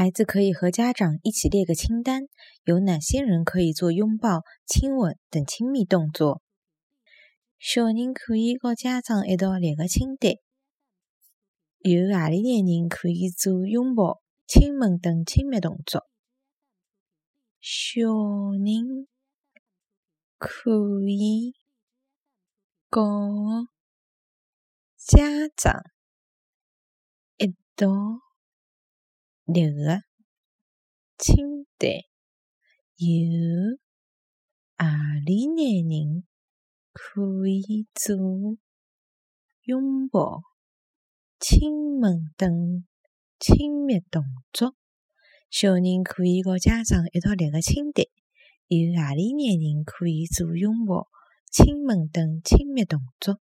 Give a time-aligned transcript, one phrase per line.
[0.00, 2.22] 孩子可以和家长一起列个清单，
[2.64, 6.40] 有哪些人可以做拥抱、亲吻等亲密动作？
[7.58, 10.32] 小人可以和家长一道列个清单，
[11.80, 16.06] 有阿里眼人可以做拥抱、亲吻等亲密动作？
[17.60, 18.08] 小
[18.52, 19.06] 人
[20.38, 20.70] 可
[21.06, 21.52] 以
[22.88, 23.68] 和
[24.96, 25.82] 家长
[27.36, 28.29] 一道。
[29.52, 30.02] 列个
[31.18, 31.90] 清单，
[32.96, 33.78] 有
[34.76, 34.86] 阿
[35.26, 36.24] 里眼人
[36.92, 38.16] 可以做
[39.62, 40.42] 拥抱、
[41.40, 42.84] 亲吻等
[43.40, 44.76] 亲密动作？
[45.50, 48.06] 小人可以和家长一道列个清单，
[48.68, 51.08] 有阿里眼人可以做拥抱、
[51.50, 53.40] 亲吻等亲密动作？